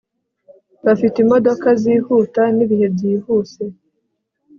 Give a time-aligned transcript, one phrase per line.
[0.85, 3.63] bafite imodoka zihuta nibihe byihuse